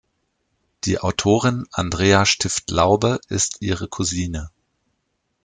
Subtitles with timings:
[0.85, 4.49] Die Autorin Andrea Stift-Laube ist ihre Cousine.